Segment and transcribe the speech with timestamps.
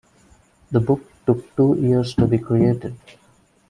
[0.71, 2.95] The book took two years to be created.